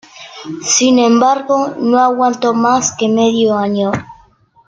Sin 0.65 0.97
embargo, 0.97 1.75
no 1.77 1.99
aguantó 1.99 2.55
más 2.55 2.91
que 2.97 3.07
medio 3.07 3.55
año. 3.55 3.91